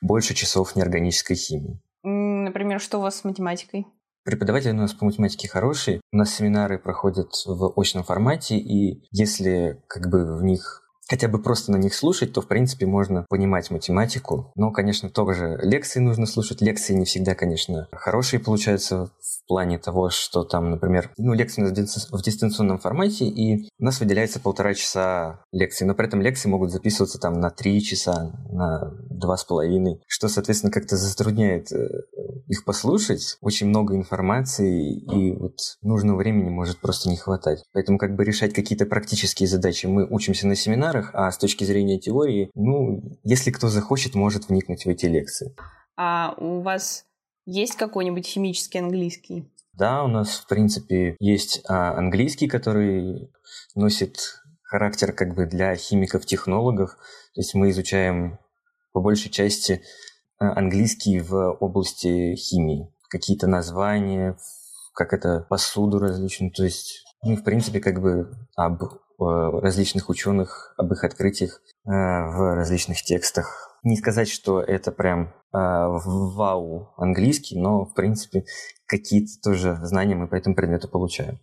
[0.00, 1.80] больше часов неорганической химии.
[2.02, 3.86] Например, что у вас с математикой?
[4.24, 6.00] Преподаватели у нас по математике хорошие.
[6.12, 11.42] У нас семинары проходят в очном формате, и если как бы в них хотя бы
[11.42, 14.52] просто на них слушать, то, в принципе, можно понимать математику.
[14.54, 16.60] Но, конечно, тоже лекции нужно слушать.
[16.60, 22.22] Лекции не всегда, конечно, хорошие получаются в плане того, что там, например, ну, лекции в
[22.22, 27.18] дистанционном формате, и у нас выделяется полтора часа лекции, но при этом лекции могут записываться
[27.18, 31.88] там на три часа, на два с половиной, что, соответственно, как-то затрудняет э,
[32.52, 33.38] их послушать.
[33.40, 37.64] Очень много информации, и вот нужного времени может просто не хватать.
[37.72, 41.98] Поэтому как бы решать какие-то практические задачи мы учимся на семинарах, а с точки зрения
[41.98, 45.56] теории, ну, если кто захочет, может вникнуть в эти лекции.
[45.96, 47.06] А у вас
[47.46, 49.50] есть какой-нибудь химический английский?
[49.72, 53.30] Да, у нас, в принципе, есть а, английский, который
[53.74, 54.18] носит
[54.62, 56.90] характер как бы для химиков-технологов.
[57.34, 58.38] То есть мы изучаем
[58.92, 59.82] по большей части
[60.50, 62.92] английский в области химии.
[63.08, 64.36] Какие-то названия,
[64.94, 66.52] как это посуду различную.
[66.52, 68.82] То есть, ну, в принципе, как бы об
[69.18, 73.78] различных ученых, об их открытиях э, в различных текстах.
[73.82, 78.44] Не сказать, что это прям э, вау английский, но, в принципе,
[78.86, 81.38] какие-то тоже знания мы по этому предмету получаем.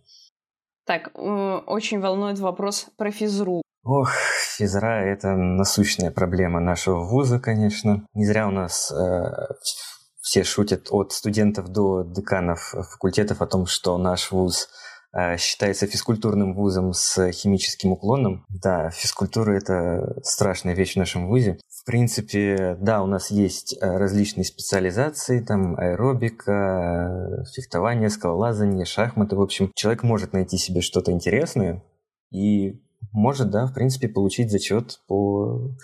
[0.86, 3.62] Так, очень волнует вопрос про физру.
[3.92, 4.12] Ох,
[4.56, 8.06] физра— это насущная проблема нашего вуза, конечно.
[8.14, 9.30] Не зря у нас э,
[10.20, 14.68] все шутят от студентов до деканов факультетов о том, что наш вуз
[15.12, 18.44] Э, считается физкультурным вузом с химическим уклоном.
[18.48, 21.58] Да, физкультура– это страшная вещь в нашем вузе.
[21.68, 29.34] В принципе, да, у нас есть э, различные специализации, там аэробика, фехтование, скалолазание, шахматы.
[29.34, 31.82] В общем, человек может найти себе что-то интересное
[32.30, 32.80] и
[33.12, 35.76] может, да, в принципе, получить зачет по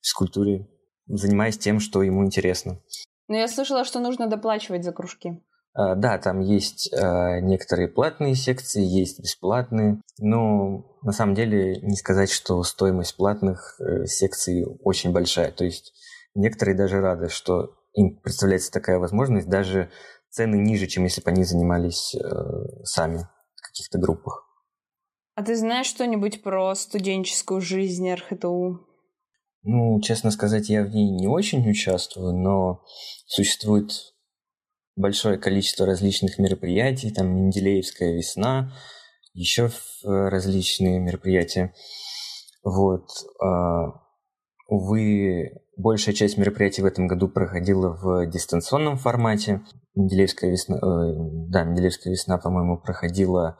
[0.00, 0.68] физкультуре,
[1.06, 2.80] занимаясь тем, что ему интересно.
[3.28, 5.42] Но я слышала, что нужно доплачивать за кружки.
[5.74, 11.96] А, да, там есть а, некоторые платные секции, есть бесплатные, но на самом деле не
[11.96, 15.52] сказать, что стоимость платных э, секций очень большая.
[15.52, 15.92] То есть
[16.34, 19.90] некоторые даже рады, что им представляется такая возможность, даже
[20.30, 22.20] цены ниже, чем если бы они занимались э,
[22.84, 24.45] сами в каких-то группах.
[25.36, 28.80] А ты знаешь что-нибудь про студенческую жизнь РХТУ?
[29.64, 32.82] Ну, честно сказать, я в ней не очень участвую, но
[33.26, 33.90] существует
[34.96, 38.72] большое количество различных мероприятий, там Менделеевская весна
[39.34, 39.70] еще
[40.02, 41.74] различные мероприятия.
[42.64, 43.06] Вот.
[43.38, 43.92] А,
[44.68, 49.60] увы, большая часть мероприятий в этом году проходила в дистанционном формате.
[49.94, 51.12] Менделеевская весна, э,
[51.50, 53.58] да, Менделеевская весна, по-моему, проходила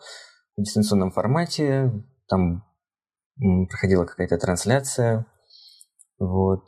[0.56, 1.92] дистанционном формате.
[2.28, 2.64] Там
[3.68, 5.26] проходила какая-то трансляция.
[6.18, 6.66] Вот.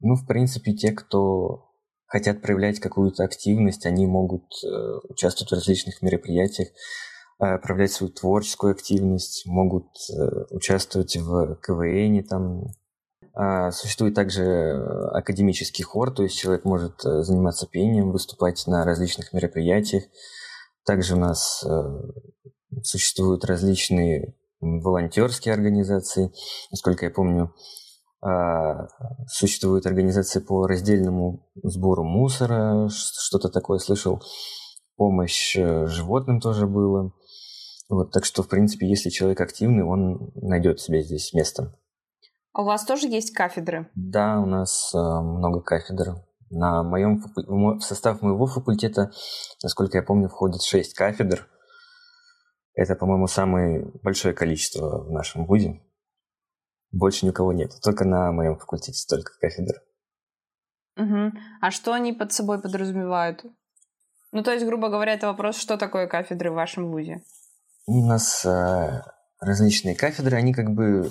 [0.00, 1.70] Ну, в принципе, те, кто
[2.10, 4.68] хотят проявлять какую-то активность, они могут э,
[5.08, 6.68] участвовать в различных мероприятиях,
[7.38, 12.64] э, проявлять свою творческую активность, могут э, участвовать в КВН, там,
[13.32, 14.72] а, Существует также
[15.12, 20.02] академический хор, то есть человек может заниматься пением, выступать на различных мероприятиях.
[20.84, 21.64] Также у нас
[22.82, 26.32] существуют различные волонтерские организации.
[26.70, 27.54] Насколько я помню,
[28.22, 28.88] а,
[29.28, 34.22] существуют организации по раздельному сбору мусора, что-то такое слышал.
[34.96, 37.14] Помощь э, животным тоже было.
[37.88, 41.74] Вот, так что, в принципе, если человек активный, он найдет себе здесь место.
[42.52, 43.88] А у вас тоже есть кафедры?
[43.94, 46.16] Да, у нас э, много кафедр.
[46.50, 49.12] На моем в состав моего факультета,
[49.62, 51.48] насколько я помню, входит шесть кафедр.
[52.74, 55.82] Это, по-моему, самое большое количество в нашем вузе.
[56.92, 57.72] Больше никого нет.
[57.82, 59.74] Только на моем факультете столько кафедр.
[60.96, 61.32] Угу.
[61.60, 63.44] А что они под собой подразумевают?
[64.32, 67.22] Ну, то есть, грубо говоря, это вопрос, что такое кафедры в вашем вузе?
[67.86, 69.02] У нас э,
[69.40, 71.10] различные кафедры, они как бы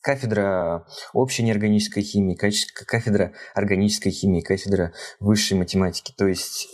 [0.00, 2.38] кафедра общей неорганической химии,
[2.86, 6.14] кафедра органической химии, кафедра высшей математики.
[6.16, 6.68] То есть,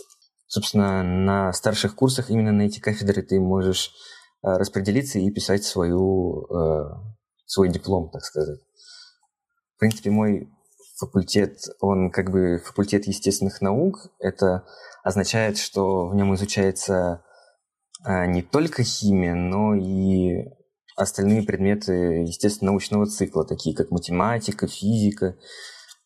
[0.47, 3.91] собственно, на старших курсах именно на эти кафедры ты можешь
[4.43, 6.89] э, распределиться и писать свою э,
[7.45, 8.59] свой диплом, так сказать.
[9.75, 10.49] В принципе, мой
[10.97, 14.11] факультет, он как бы факультет естественных наук.
[14.19, 14.65] Это
[15.03, 17.23] означает, что в нем изучается
[18.03, 20.45] а, не только химия, но и
[20.95, 21.91] остальные предметы
[22.25, 25.37] естественно-научного цикла, такие как математика, физика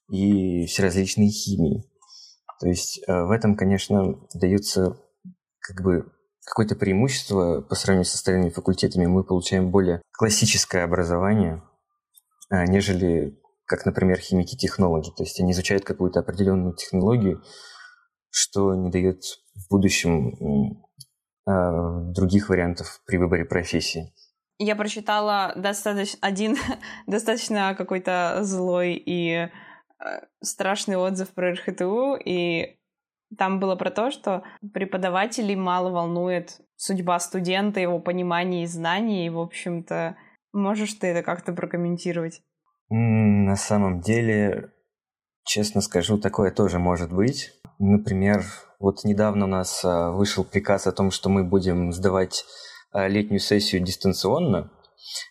[0.10, 1.86] и все различные химии.
[2.62, 4.95] То есть э, в этом, конечно, дается
[5.60, 6.12] как бы
[6.45, 9.08] какое-то преимущество по сравнению с остальными факультетами.
[9.08, 11.63] Мы получаем более классическое образование,
[12.52, 15.10] а, нежели, как, например, химики-технологи.
[15.17, 17.43] То есть они изучают какую-то определенную технологию,
[18.30, 19.24] что не дает
[19.56, 20.84] в будущем
[21.47, 24.13] а, других вариантов при выборе профессии.
[24.60, 26.56] Я прочитала достаточно один
[27.08, 29.50] достаточно какой-то злой и
[30.42, 32.78] страшный отзыв про РХТУ, и
[33.38, 39.30] там было про то, что преподавателей мало волнует судьба студента, его понимание и знания, и,
[39.30, 40.18] в общем-то,
[40.54, 42.42] можешь ты это как-то прокомментировать?
[42.90, 44.72] На самом деле,
[45.46, 47.52] честно скажу, такое тоже может быть.
[47.80, 48.44] Например,
[48.80, 52.44] вот недавно у нас а, вышел приказ о том, что мы будем сдавать
[52.92, 54.72] а, летнюю сессию дистанционно.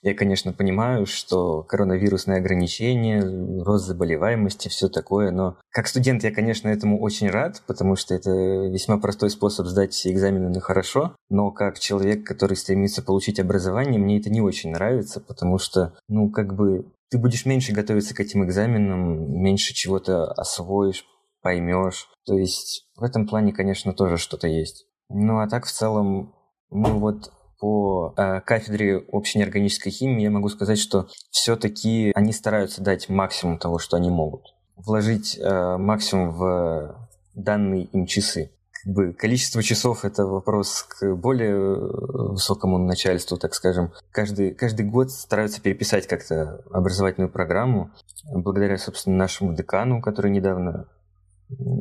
[0.02, 3.20] Я, конечно, понимаю, что коронавирусные ограничения,
[3.62, 8.30] рост заболеваемости, все такое, но как студент я, конечно, этому очень рад, потому что это
[8.30, 14.00] весьма простой способ сдать все экзамены на хорошо, но как человек, который стремится получить образование,
[14.00, 18.20] мне это не очень нравится, потому что, ну, как бы ты будешь меньше готовиться к
[18.20, 21.04] этим экзаменам, меньше чего-то освоишь,
[21.42, 22.08] поймешь.
[22.24, 24.86] То есть в этом плане, конечно, тоже что-то есть.
[25.08, 26.34] Ну а так в целом,
[26.70, 32.82] ну вот по э, кафедре общей неорганической химии я могу сказать, что все-таки они стараются
[32.82, 34.54] дать максимум того, что они могут.
[34.76, 38.50] Вложить э, максимум в данные им часы.
[38.82, 43.92] Как бы количество часов это вопрос к более высокому начальству, так скажем.
[44.10, 47.90] Каждый, каждый год стараются переписать как-то образовательную программу.
[48.32, 50.88] Благодаря, собственно, нашему декану, который недавно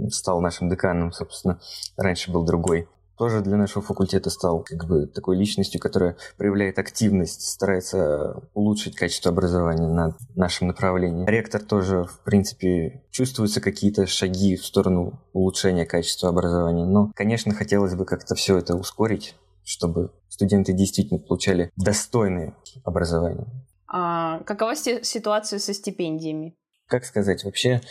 [0.10, 1.62] стал нашим деканом, собственно,
[1.96, 7.42] раньше был другой тоже для нашего факультета стал как бы такой личностью, которая проявляет активность,
[7.42, 11.30] старается улучшить качество образования на нашем направлении.
[11.30, 16.86] Ректор тоже, в принципе, чувствуются какие-то шаги в сторону улучшения качества образования.
[16.86, 22.56] Но, конечно, хотелось бы как-то все это ускорить, чтобы студенты действительно получали достойное
[22.86, 23.48] образование.
[23.86, 26.56] А какова ситуация со стипендиями?
[26.88, 27.82] Как сказать, вообще,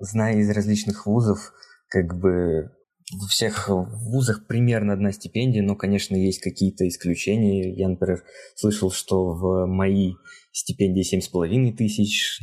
[0.00, 1.52] зная из различных вузов,
[1.88, 2.72] как бы
[3.12, 7.74] во всех вузах примерно одна стипендия, но, конечно, есть какие-то исключения.
[7.74, 8.22] Я, например,
[8.56, 10.14] слышал, что в мои
[10.52, 12.40] стипендии семь с половиной тысяч.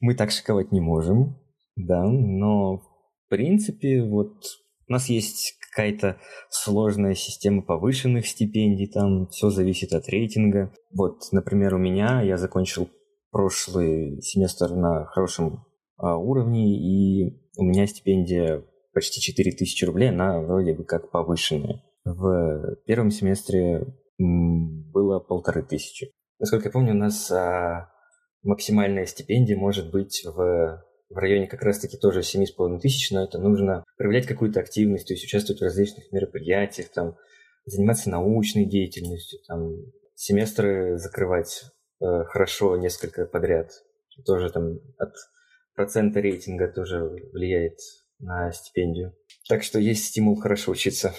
[0.00, 1.38] Мы так шиковать не можем,
[1.76, 4.42] да, но в принципе вот
[4.88, 6.18] у нас есть какая-то
[6.50, 10.72] сложная система повышенных стипендий, там все зависит от рейтинга.
[10.92, 12.88] Вот, например, у меня я закончил
[13.30, 15.64] прошлый семестр на хорошем
[15.96, 18.64] а, уровне, и у меня стипендия
[18.94, 21.82] почти 4000 рублей, она вроде бы как повышенная.
[22.04, 23.86] В первом семестре
[24.18, 26.10] было полторы тысячи.
[26.38, 27.90] Насколько я помню, у нас а,
[28.42, 33.24] максимальная стипендия может быть в, в районе как раз-таки тоже семи с половиной тысяч, но
[33.24, 37.16] это нужно проявлять какую-то активность, то есть участвовать в различных мероприятиях, там,
[37.64, 39.74] заниматься научной деятельностью, там,
[40.14, 41.64] семестры закрывать
[42.00, 43.70] э, хорошо несколько подряд.
[44.26, 45.12] Тоже там от
[45.74, 47.00] процента рейтинга тоже
[47.32, 47.78] влияет
[48.18, 49.14] на стипендию.
[49.48, 51.12] Так что есть стимул хорошо учиться.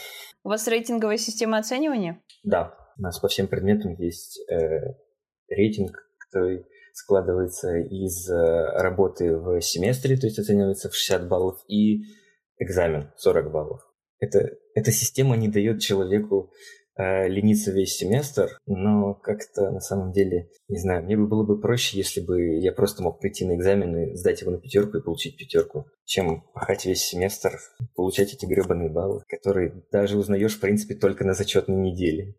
[0.43, 2.21] У вас рейтинговая система оценивания?
[2.43, 4.95] Да, у нас по всем предметам есть э,
[5.49, 8.33] рейтинг, который складывается из э,
[8.79, 12.03] работы в семестре, то есть оценивается в 60 баллов, и
[12.57, 13.81] экзамен 40 баллов.
[14.19, 16.53] Это, эта система не дает человеку
[16.97, 21.97] лениться весь семестр, но как-то на самом деле, не знаю, мне бы было бы проще,
[21.97, 25.37] если бы я просто мог прийти на экзамен и сдать его на пятерку и получить
[25.37, 27.59] пятерку, чем пахать весь семестр,
[27.95, 32.35] получать эти гребаные баллы, которые даже узнаешь, в принципе, только на зачетной неделе.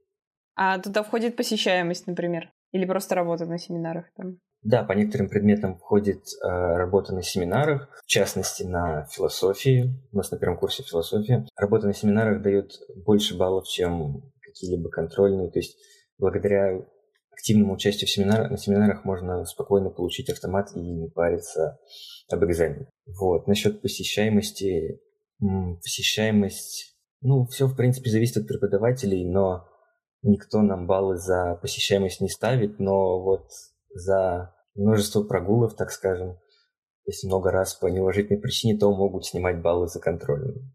[0.54, 2.50] А туда входит посещаемость, например?
[2.72, 4.38] Или просто работа на семинарах там?
[4.62, 9.94] Да, по некоторым предметам входит э, работа на семинарах, в частности на философии.
[10.12, 11.46] У нас на первом курсе философия.
[11.56, 15.50] Работа на семинарах дает больше баллов, чем какие-либо контрольные.
[15.50, 15.76] То есть
[16.18, 16.80] благодаря
[17.30, 21.78] активному участию в семинарах, на семинарах можно спокойно получить автомат и не париться
[22.32, 22.88] об экзамене.
[23.06, 23.46] Вот.
[23.46, 25.00] Насчет посещаемости.
[25.82, 29.68] Посещаемость, ну, все, в принципе, зависит от преподавателей, но
[30.22, 33.50] никто нам баллы за посещаемость не ставит, но вот
[33.90, 36.38] за множество прогулов, так скажем,
[37.04, 40.74] если много раз по неуважительной причине, то могут снимать баллы за контрольную.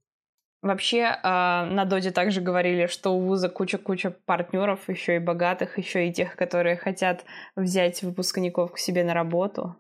[0.62, 6.08] Вообще, э, на Доде также говорили, что у вуза куча-куча партнеров, еще и богатых, еще
[6.08, 9.76] и тех, которые хотят взять выпускников к себе на работу.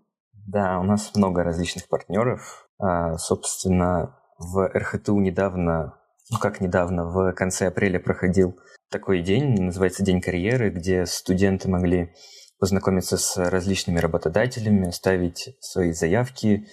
[0.47, 2.67] Да, у нас много различных партнеров.
[2.79, 5.99] А, собственно, в РХТУ недавно,
[6.32, 8.59] ну как недавно, в конце апреля проходил
[8.89, 12.13] такой день, называется День карьеры, где студенты могли
[12.59, 16.67] познакомиться с различными работодателями, ставить свои заявки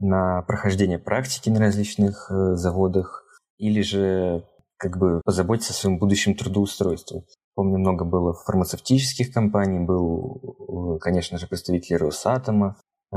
[0.00, 3.23] на прохождение практики на различных э, заводах,
[3.58, 4.44] или же
[4.76, 7.24] как бы позаботиться о своем будущем трудоустройстве.
[7.54, 12.76] Помню, много было фармацевтических компаний, был, конечно же, представитель Росатома,
[13.12, 13.16] э,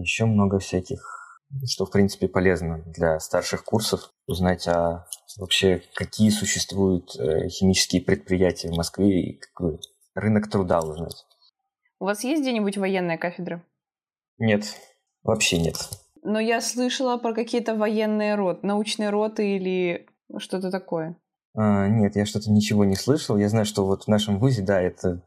[0.00, 1.00] еще много всяких,
[1.64, 5.06] что, в принципе, полезно для старших курсов узнать о
[5.38, 9.78] вообще, какие существуют э, химические предприятия в Москве и какой
[10.14, 11.24] рынок труда узнать.
[12.00, 13.62] У вас есть где-нибудь военная кафедра?
[14.38, 14.64] Нет,
[15.22, 15.76] вообще нет.
[16.28, 20.08] Но я слышала про какие-то военные роты, научные роты или
[20.38, 21.16] что-то такое.
[21.54, 23.36] А, нет, я что-то ничего не слышал.
[23.36, 25.22] Я знаю, что вот в нашем вузе, да, это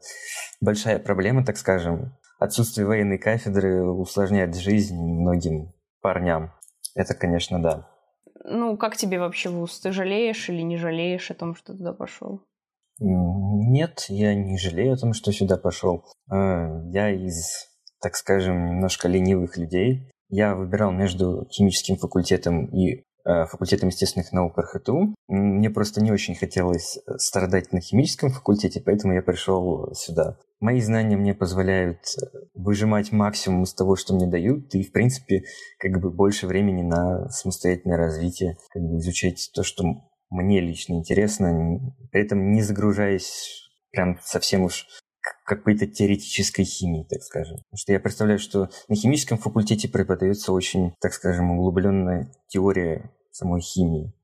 [0.60, 2.12] большая проблема, так скажем.
[2.38, 5.72] Отсутствие военной кафедры усложняет жизнь многим
[6.02, 6.52] парням.
[6.94, 7.88] Это, конечно, да.
[8.44, 9.80] Ну, как тебе вообще вуз?
[9.80, 12.42] Ты жалеешь или не жалеешь о том, что туда пошел?
[12.98, 16.04] Нет, я не жалею о том, что сюда пошел.
[16.30, 17.70] А, я из,
[18.02, 24.58] так скажем, немножко ленивых людей я выбирал между химическим факультетом и э, факультетом естественных наук
[24.58, 25.14] РХТУ.
[25.28, 30.38] Мне просто не очень хотелось э, страдать на химическом факультете, поэтому я пришел сюда.
[30.60, 35.42] Мои знания мне позволяют э, выжимать максимум из того, что мне дают, и, в принципе,
[35.78, 39.84] как бы больше времени на самостоятельное развитие, как бы изучать то, что
[40.30, 41.80] мне лично интересно,
[42.12, 44.86] при этом не загружаясь прям совсем уж
[45.44, 47.58] какой-то теоретической химии, так скажем.
[47.58, 53.60] Потому что я представляю, что на химическом факультете преподается очень, так скажем, углубленная теория самой
[53.60, 54.14] химии.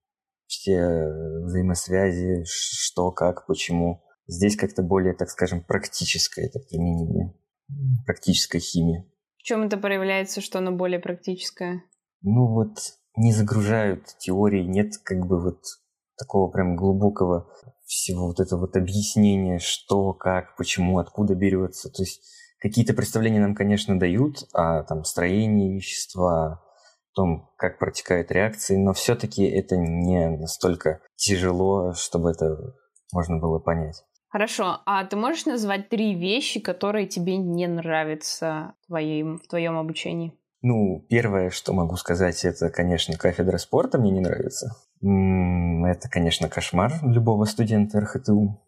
[0.46, 1.08] Все
[1.42, 4.02] взаимосвязи, что, как, почему.
[4.28, 7.34] Здесь как-то более, так скажем, практическое это применение,
[8.04, 9.04] практическая химия.
[9.38, 11.82] В чем это проявляется, что оно более практическое?
[12.22, 12.78] Ну вот
[13.16, 15.60] не загружают теории, нет как бы вот
[16.18, 17.48] такого прям глубокого
[17.86, 21.90] всего вот этого вот объяснения, что, как, почему, откуда берется.
[21.90, 22.20] То есть
[22.58, 26.60] какие-то представления нам, конечно, дают о там, строении вещества, о
[27.14, 32.74] том, как протекают реакции, но все-таки это не настолько тяжело, чтобы это
[33.12, 34.04] можно было понять.
[34.28, 39.78] Хорошо, а ты можешь назвать три вещи, которые тебе не нравятся в твоем, в твоем
[39.78, 40.36] обучении?
[40.62, 44.74] Ну, первое, что могу сказать, это, конечно, кафедра спорта мне не нравится.
[45.00, 48.62] Это, конечно, кошмар любого студента РХТУ.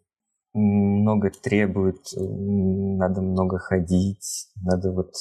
[0.54, 5.12] Много требует, надо много ходить, надо вот...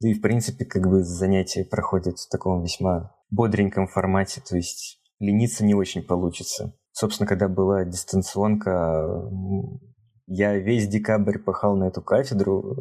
[0.00, 5.00] Да и, в принципе, как бы занятия проходят в таком весьма бодреньком формате, то есть
[5.18, 6.74] лениться не очень получится.
[6.92, 9.28] Собственно, когда была дистанционка,
[10.26, 12.76] я весь декабрь пахал на эту кафедру,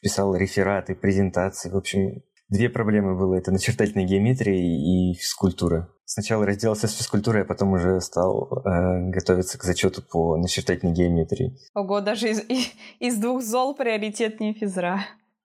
[0.00, 1.70] писал рефераты, презентации.
[1.70, 3.34] В общем, две проблемы было.
[3.36, 5.88] Это начертательная геометрия и физкультура.
[6.04, 11.56] Сначала разделался с физкультурой, а потом уже стал э, готовиться к зачету по начертательной геометрии.
[11.74, 12.42] Ого, даже из,
[12.98, 15.00] из двух зол приоритетнее физра.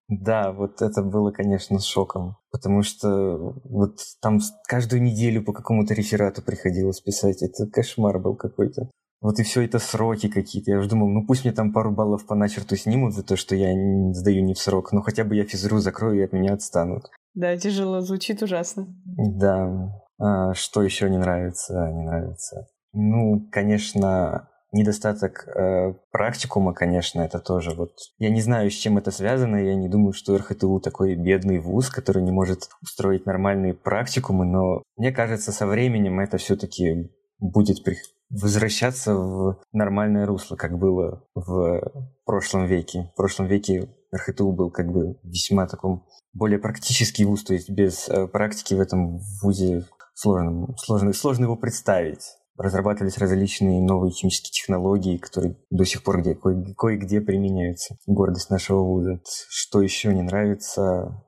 [0.07, 2.37] Да, вот это было, конечно, шоком.
[2.51, 7.41] Потому что вот там каждую неделю по какому-то реферату приходилось писать.
[7.41, 8.89] Это кошмар был какой-то.
[9.21, 10.71] Вот и все это сроки какие-то.
[10.71, 13.55] Я уже думал, ну пусть мне там пару баллов по начерту снимут за то, что
[13.55, 16.53] я не сдаю не в срок, но хотя бы я физру закрою и от меня
[16.53, 17.09] отстанут.
[17.33, 18.87] Да, тяжело, звучит ужасно.
[19.05, 19.91] Да.
[20.19, 21.91] А, что еще не нравится?
[21.91, 22.67] Не нравится.
[22.93, 27.91] Ну, конечно, недостаток э, практикума, конечно, это тоже вот...
[28.19, 31.89] Я не знаю, с чем это связано, я не думаю, что РХТУ такой бедный вуз,
[31.89, 37.97] который не может устроить нормальные практикумы, но мне кажется, со временем это все-таки будет при
[38.29, 41.81] возвращаться в нормальное русло, как было в
[42.25, 43.11] прошлом веке.
[43.13, 48.09] В прошлом веке РХТУ был как бы весьма таком более практический вуз, то есть без
[48.09, 52.37] э, практики в этом вузе сложно, сложно, сложно его представить.
[52.57, 57.97] Разрабатывались различные новые химические технологии, которые до сих пор где, кое, кое-где применяются.
[58.07, 59.21] Гордость нашего вуза.
[59.49, 61.21] Что еще не нравится?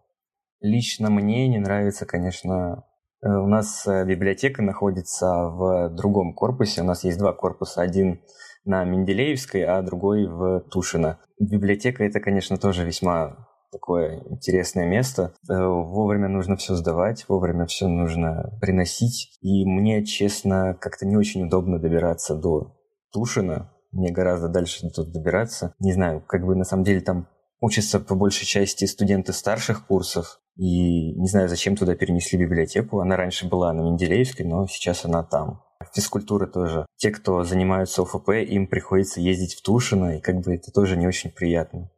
[0.62, 2.86] Лично мне не нравится, конечно,
[3.22, 6.82] у нас э, библиотека находится в другом корпусе.
[6.82, 7.82] У нас есть два корпуса.
[7.82, 8.22] Один
[8.66, 11.20] на Менделеевской, а другой в Тушино.
[11.40, 15.34] Библиотека это, конечно, тоже весьма такое интересное место.
[15.50, 19.38] Э, вовремя нужно все сдавать, вовремя все нужно приносить.
[19.42, 22.76] И мне, честно, как-то не очень удобно добираться до
[23.12, 23.72] Тушина.
[23.92, 25.74] Мне гораздо дальше тут добираться.
[25.80, 27.28] Не знаю, как бы на самом деле там
[27.60, 33.00] учатся по большей части студенты старших курсов, и не знаю, зачем туда перенесли библиотеку.
[33.00, 35.64] Она раньше была на Менделеевской, но сейчас она там.
[35.94, 36.86] Физкультура тоже.
[36.98, 41.08] Те, кто занимаются ОФП, им приходится ездить в Тушино, и как бы это тоже не
[41.08, 41.92] очень приятно.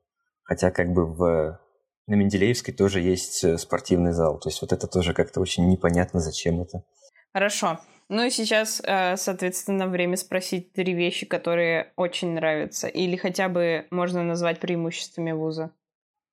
[0.43, 1.59] Хотя как бы в
[2.09, 4.39] на Менделеевской тоже есть э, спортивный зал.
[4.39, 6.83] То есть вот это тоже как-то очень непонятно, зачем это.
[7.31, 7.79] Хорошо.
[8.09, 12.87] Ну и сейчас, э, соответственно, время спросить три вещи, которые очень нравятся.
[12.87, 15.71] Или хотя бы можно назвать преимуществами вуза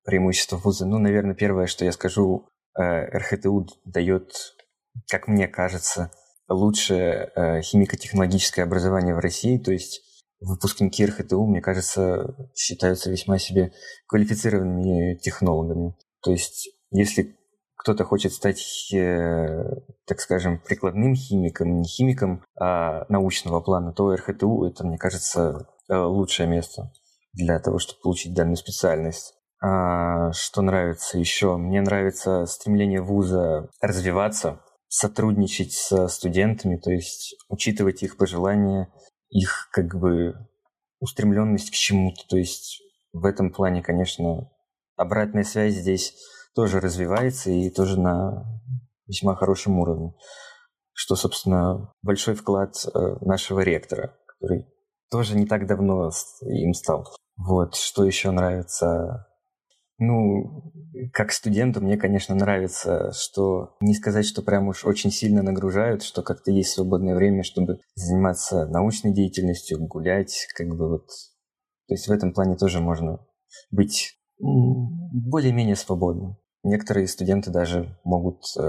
[0.07, 0.87] преимущества вуза?
[0.87, 2.49] Ну, наверное, первое, что я скажу,
[2.79, 4.33] э, РХТУ дает,
[5.11, 6.11] как мне кажется,
[6.49, 10.01] лучшее э, химико-технологическое образование в России, то есть
[10.41, 13.73] выпускники РХТУ, мне кажется, считаются весьма себе
[14.07, 15.97] квалифицированными технологами.
[16.23, 17.36] То есть, если
[17.87, 19.63] кто-то хочет стать, э,
[20.09, 26.49] так скажем, прикладным химиком, не химиком, а научного плана, то РХТУ это, мне кажется, лучшее
[26.49, 26.91] место
[27.33, 29.35] для того, чтобы получить данную специальность.
[29.63, 31.57] А, что нравится еще?
[31.57, 38.89] Мне нравится стремление вуза развиваться, сотрудничать со студентами, то есть учитывать их пожелания,
[39.31, 40.35] их как бы
[40.99, 42.27] устремленность к чему-то.
[42.29, 42.83] То есть
[43.13, 44.51] в этом плане, конечно,
[44.97, 46.17] обратная связь здесь
[46.57, 48.45] тоже развивается и тоже на
[49.07, 50.15] весьма хорошем уровне.
[50.93, 54.67] Что, собственно, большой вклад э, нашего ректора, который
[55.11, 57.07] тоже не так давно им стал.
[57.37, 59.27] Вот, что еще нравится
[59.99, 60.73] ну,
[61.13, 66.23] как студенту мне, конечно, нравится, что не сказать, что прям уж очень сильно нагружают, что
[66.23, 71.07] как-то есть свободное время, чтобы заниматься научной деятельностью, гулять, как бы вот.
[71.89, 73.25] То есть в этом плане тоже можно
[73.71, 76.37] быть более-менее свободным.
[76.67, 78.61] Некоторые студенты даже могут э,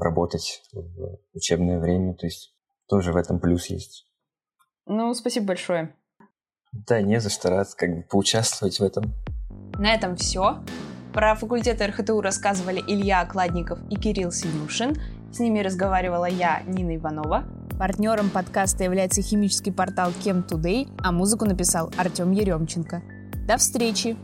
[0.00, 2.52] работать в учебное время, то есть
[2.88, 4.08] тоже в этом плюс есть.
[4.86, 5.94] Ну, спасибо большое.
[6.72, 9.14] Да, не за что, рад как бы поучаствовать в этом.
[9.78, 10.64] На этом все.
[11.12, 14.96] Про факультет РХТУ рассказывали Илья Окладников и Кирилл Синюшин.
[15.32, 17.44] С ними разговаривала я, Нина Иванова.
[17.78, 23.00] Партнером подкаста является химический портал Chem Today, а музыку написал Артем Еремченко.
[23.46, 24.16] До встречи!